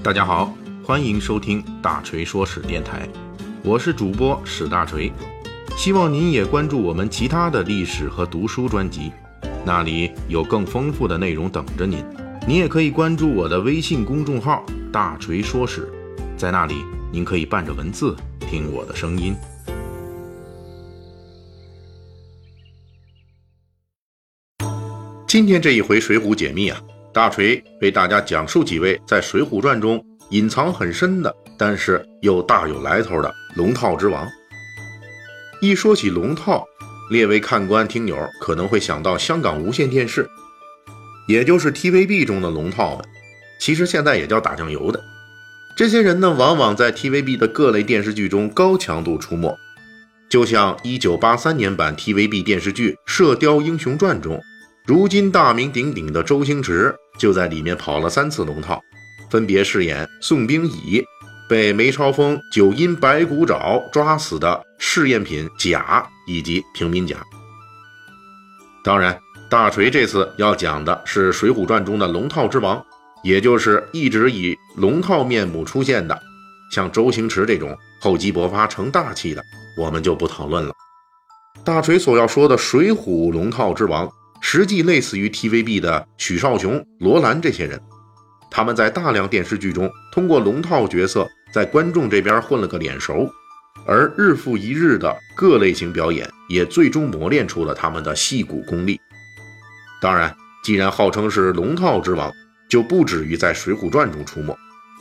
[0.00, 0.54] 大家好，
[0.84, 3.06] 欢迎收听大锤说史电台，
[3.64, 5.12] 我是主播史大锤，
[5.76, 9.10] 希望您也关注我们其他的历史和读书专辑，
[9.66, 12.02] 那里有更丰富的内容等着您。
[12.46, 15.92] 您也可以关注我的微信公众号“大锤说史”，
[16.38, 16.76] 在那里
[17.12, 19.34] 您可以伴着文字听我的声音。
[25.26, 26.80] 今天这一回《水浒解密》啊，
[27.12, 34.28] 大锤为大家讲述几位在《水浒传》中隐藏很深的，但是又大有来头的龙套之王。
[35.60, 36.64] 一说起龙套，
[37.10, 40.28] 列位看官听友可能会想到香港无线电视，
[41.26, 43.04] 也就是 TVB 中的龙套们，
[43.58, 45.02] 其实现在也叫打酱油的。
[45.76, 49.56] 这些人呢，往往在 TVB 的各类电视剧中高强度出没，
[50.28, 54.40] 就像1983年版 TVB 电视剧《射雕英雄传》中。
[54.88, 58.80] 如今大名鼎鼎的周星驰就在里面跑了三次龙套，
[59.28, 61.04] 分别饰演宋兵乙
[61.46, 67.18] 被梅超风九阴白骨爪抓死的试验品甲以及平民甲。
[68.82, 72.82] 当然，大锤这次要讲的是《水浒传》中的龙套之王，
[73.22, 76.18] 也就是一直以龙套面目出现的，
[76.72, 79.42] 像周星驰这种厚积薄发成大器的，
[79.76, 80.72] 我们就不讨论了。
[81.62, 84.08] 大锤所要说的《水浒龙套之王》。
[84.50, 87.78] 实际类似于 TVB 的许绍雄、罗兰这些人，
[88.50, 93.30] 他们在大量电视剧中通过龙套角色在观众这边混了个脸熟，
[93.84, 98.98] 而日复一日的各类型表演也最终磨练出了他们的戏骨功力。
[100.00, 102.32] 当然，既然号称是龙套之王，
[102.70, 104.56] 就不止于在《水浒传》中出没。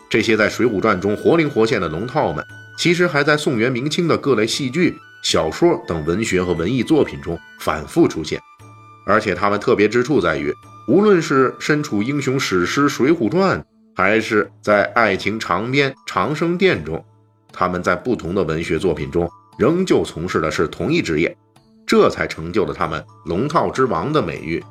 [0.09, 2.45] 这些在《水浒传》中活灵活现的龙套们，
[2.77, 8.37] 其实还在宋元明清的各类戏剧、小说等文学和文艺作品中反复出现。
[9.07, 10.53] 而且他们特别之处在于，
[10.87, 13.59] 无论是身处英雄史诗《水浒传》，
[13.95, 17.03] 还是在爱情长篇《长生殿》中，
[17.53, 21.35] 他们在不同的文学作品中仍旧从事的是同一职业，
[21.85, 24.63] 这才成就了他们“龙套之王”的美誉。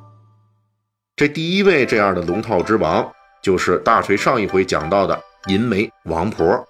[1.17, 3.11] 这第一位这样的龙套之王，
[3.43, 6.63] 就是大锤上一回讲到的银梅王婆。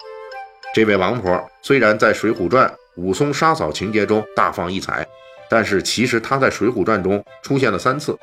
[0.72, 5.04] 这位王婆虽然在《水浒传》武松杀嫂情节中大放异彩。
[5.48, 8.18] 但是其实他在《水浒传》中出现了三次，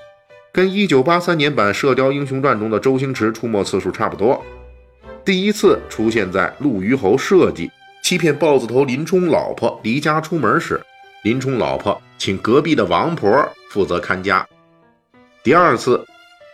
[0.52, 4.44] 跟1983年版《射雕英雄传》中的周星驰出没次数差不多。
[5.26, 7.72] 第一次出现在陆虞侯设计
[8.04, 10.80] 欺骗豹子头林冲老婆离家出门时，
[11.24, 14.46] 林冲老婆请隔壁的王婆负责看家。
[15.42, 16.06] 第二次，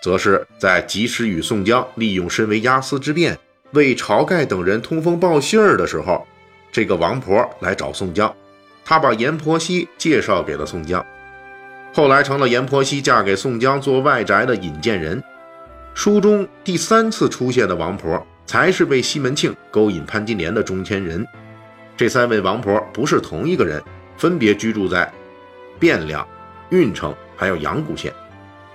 [0.02, 3.36] 则是在及时雨宋江利用身为押司之便
[3.72, 6.26] 为晁盖等人通风报信儿的时候，
[6.72, 8.32] 这个王婆来找宋江。
[8.90, 11.06] 他把阎婆惜介绍给了宋江，
[11.94, 15.24] 后来成了阎婆惜嫁给宋江做外宅的引荐人。
[15.94, 21.24] 书中第三次出现的王婆，才是被西门庆勾引潘金莲的中间人。
[21.96, 23.80] 这三位王婆不是同一个人，
[24.18, 25.14] 分别居住在
[25.80, 26.28] 汴梁、
[26.72, 28.12] 郓城还有阳谷县，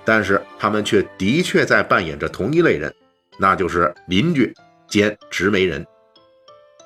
[0.05, 2.95] 但是他们却的确在扮演着同一类人，
[3.37, 4.55] 那就是邻居
[4.87, 5.85] 兼执媒人。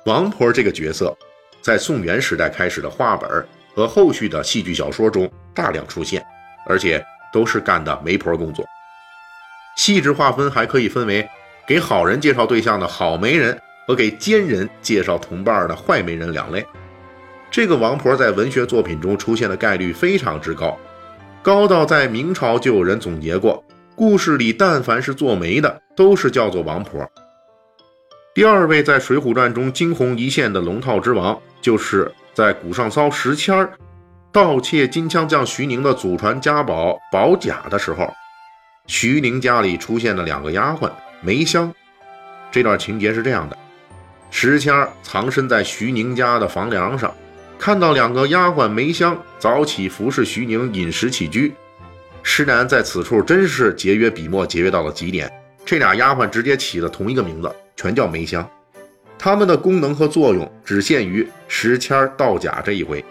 [0.07, 1.15] 王婆这个角色。
[1.61, 3.29] 在宋元时代开始的画本
[3.73, 6.23] 和后续的戏剧小说中大量出现，
[6.65, 8.65] 而且都是干的媒婆工作。
[9.77, 11.27] 细致划分还可以分为
[11.67, 16.65] 给好人介绍对象的好媒人和给奸人介绍同伴的坏媒人两类。
[17.51, 20.77] 这个王婆在文学作品中出现的概率非常之高，
[21.41, 23.63] 高到在明朝就有人总结过，
[23.95, 27.09] 故事里但凡是做媒的，都是叫做王婆。
[28.39, 31.37] 第二位在《水浒传》中惊鸿一现的龙套之王。
[31.59, 33.73] 就是在古上骚石谦儿
[34.31, 38.09] 盗窃金枪将徐宁的祖传家宝宝甲的时候，
[38.87, 40.89] 徐宁家里出现了两个丫鬟
[41.21, 41.69] 梅香。
[42.49, 43.57] 这段情节是这样的：
[44.31, 47.13] 石谦儿藏身在徐宁家的房梁上，
[47.59, 51.53] 看到两个丫鬟梅香早起服侍徐宁饮食起居。
[52.23, 55.29] 施南在此处真是节约笔墨节约到了极点，
[55.69, 58.49] 这俩丫鬟直接起了同一个名字，全叫梅香。
[59.19, 63.05] 他们的功能和作用只限于石签盗甲这一回，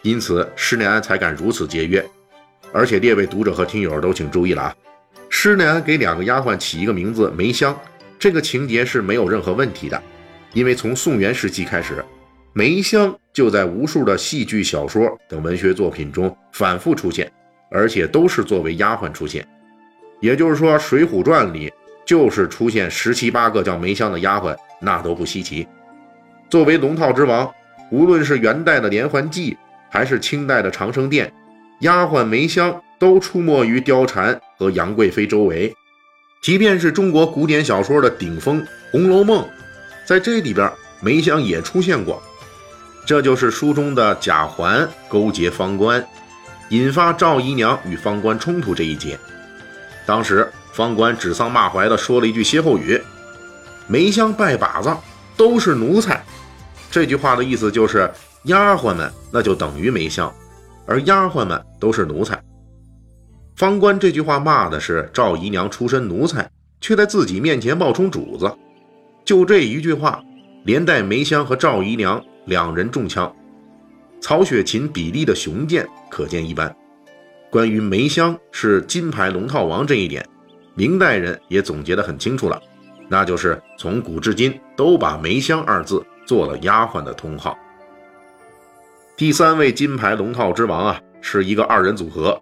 [0.00, 2.02] 因此施耐庵才敢如此节约。
[2.72, 4.74] 而且列位读者和听友都请注意了啊，
[5.28, 7.78] 施耐庵给两个丫鬟起一个名字梅香，
[8.18, 10.02] 这个情节是没有任何问题的，
[10.54, 12.02] 因为从宋元时期开始，
[12.54, 17.30] 梅香就在无数的戏剧、小说等文学作品中反复出现，
[17.70, 19.46] 而且都是作为丫鬟出现。
[20.20, 21.70] 也就是说，《水浒传》里
[22.10, 24.52] 就是出现十七八个叫梅香的丫鬟。
[24.80, 25.64] 那都不稀奇。
[26.48, 27.48] 作为龙套之王，
[27.92, 29.56] 无论是元代的连环计，
[29.88, 31.32] 还是清代的长生殿，
[31.82, 35.72] 丫鬟梅香都出没于貂蝉和杨贵妃周围。
[36.42, 38.60] 即便是中国古典小说的顶峰
[38.90, 39.44] 《红楼梦》，
[40.04, 40.68] 在这里边
[41.00, 42.20] 梅香也出现过。
[43.06, 46.04] 这就是书中的贾环勾结方官，
[46.70, 49.16] 引发赵姨娘与方官冲突这一节。
[50.04, 53.00] 当时方官指桑骂槐的说了一句歇后语
[53.88, 54.96] ：“梅香拜把子
[55.36, 56.24] 都是奴才。”
[56.90, 58.10] 这句话的意思就是
[58.44, 60.32] 丫鬟们那就等于梅香，
[60.86, 62.42] 而丫鬟们都是奴才。
[63.56, 66.50] 方官这句话骂的是赵姨娘出身奴才，
[66.80, 68.50] 却在自己面前冒充主子。
[69.24, 70.22] 就这一句话，
[70.64, 72.22] 连带梅香和赵姨娘。
[72.46, 73.32] 两人中枪，
[74.20, 76.74] 曹雪芹笔力的雄健可见一斑。
[77.50, 80.26] 关于梅香是金牌龙套王这一点，
[80.80, 82.58] 明代人也总结得很清楚了，
[83.06, 87.54] 那就是从古至今都把梅香二字做了丫鬟的通号。
[89.14, 92.40] 第三位金牌龙套之王啊，是一个二人组合，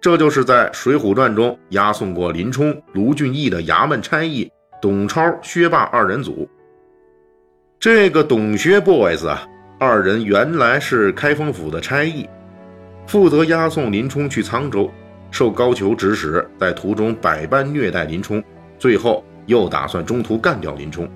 [0.00, 4.48] 这就是在《水浒传》中押送过林冲、卢俊义的衙门差役
[4.80, 6.48] 董超、薛霸二人组。
[7.80, 9.44] 这个董薛 boys 啊，
[9.80, 12.28] 二人原来是开封府的差役，
[13.08, 14.88] 负责押送林冲去沧州，
[15.30, 18.42] 受高俅指使，在途中百般虐待林冲，
[18.78, 21.08] 最后又打算中途干掉林冲，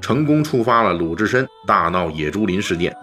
[0.00, 2.94] 成功触发了鲁智深大闹野猪林事件。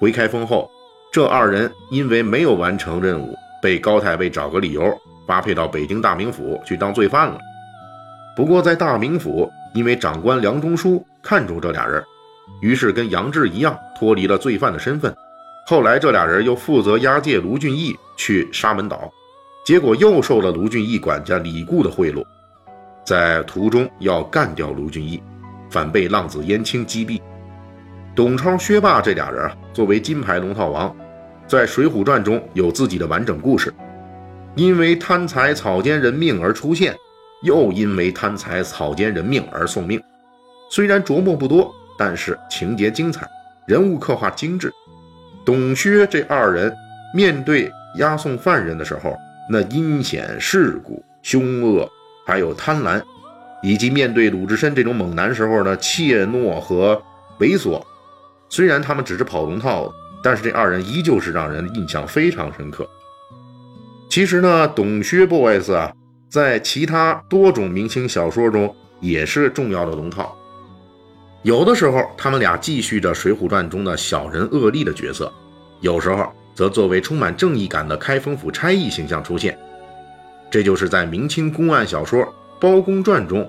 [0.00, 0.70] 回开封后，
[1.12, 4.96] 这二人因为没有完成任务，被高太尉找个理由
[5.26, 7.38] 发配到北京大名府去当罪犯了。
[8.36, 12.02] 不过在大名府，因为长官梁中书看中这俩人。
[12.60, 15.14] 于是跟杨志一样脱离了罪犯的身份。
[15.66, 19.10] 后来这俩人又负责押解卢俊义去沙门岛，
[19.66, 22.24] 结果又受了卢俊义管家李固的贿赂，
[23.04, 25.20] 在途中要干掉卢俊义，
[25.68, 27.20] 反被浪子燕青击毙。
[28.14, 30.94] 董超、薛霸这俩人啊，作为金牌龙套王，
[31.48, 33.74] 在《水浒传》中有自己的完整故事。
[34.54, 36.94] 因为贪财草菅人命而出现，
[37.42, 40.00] 又因为贪财草菅人命而送命。
[40.70, 41.74] 虽然琢磨不多。
[41.98, 43.26] 但是情节精彩，
[43.66, 44.70] 人物刻画精致。
[45.46, 46.70] 董薛这二人
[47.14, 49.16] 面对押送犯人的时候，
[49.48, 51.88] 那阴险世故、凶恶，
[52.26, 53.02] 还有贪婪，
[53.62, 57.00] 以及面对鲁智深这种猛男时候的怯懦和
[57.38, 57.82] 猥琐，
[58.48, 62.88] 虽然他们只是跑龙套，但是这二人依旧是让人印象非常深刻。
[64.08, 65.92] 其实呢，董薛 boys 啊，
[66.28, 70.36] 在其他多种明清小说中也是重要的龙套。
[71.42, 75.26] 有的时候，他们俩继续着《水浒传》中的小人恶吏的角色；
[75.80, 79.56] 有时候，则作为充满正义感的开封府差役形象出现。
[80.50, 82.20] 这就是在明清公案小说
[82.58, 83.48] 《包公传》中，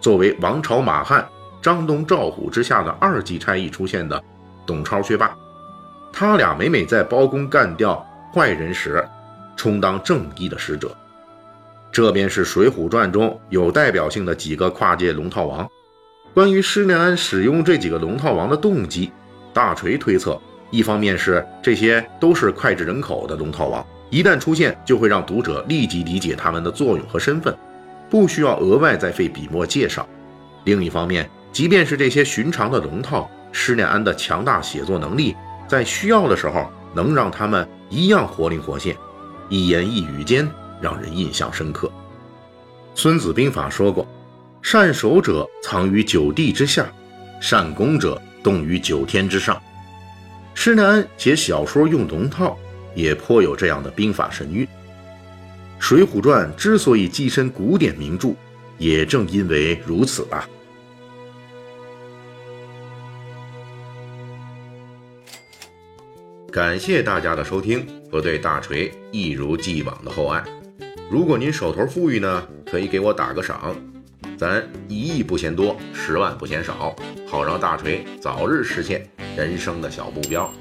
[0.00, 1.26] 作为王朝马汉、
[1.62, 4.20] 张东赵虎之下的二级差役出现的
[4.66, 5.34] 董超、薛霸。
[6.12, 9.06] 他俩每每在包公干掉坏人时，
[9.56, 10.90] 充当正义的使者。
[11.92, 15.68] 这便是《水浒传》中有代表性的几个跨界龙套王。
[16.34, 19.10] 关于施耐庵使用这几个龙套王的动机，
[19.52, 20.40] 大锤推测，
[20.70, 27.56] 一方面是这些都是脍炙人口的龙套王，一旦出现就会让读者立即理解他们的作用和身份，
[28.10, 30.02] 不需要额外再费笔墨介绍；
[30.64, 35.34] 另一方面，即便是这些寻常的龙套，施耐庵的强大写作能力，
[35.66, 38.96] 在需要的时候能让他们一样活灵活现，
[39.48, 40.48] 一言一语间
[40.80, 41.88] 让人印象深刻。
[42.94, 44.06] 《孙子兵法》说过。
[44.60, 46.84] 善守者藏于九地之下，
[47.40, 49.56] 善攻者动于九天之上。
[50.60, 52.58] 施耐庵写小说用龙套，
[52.92, 54.66] 也颇有这样的兵法神韵。
[55.78, 58.34] 《水浒传》之所以跻身古典名著，
[58.76, 60.48] 也正因为如此吧。
[66.50, 70.42] 感谢大家的收听和对大锤一如既往的厚爱。
[71.08, 73.76] 如果您手头富裕呢，可以给我打个赏。
[74.36, 76.96] 咱一亿不嫌多，十万不嫌少，
[77.28, 79.07] 好让大锤早日实现
[79.44, 80.52] 人生的小目标。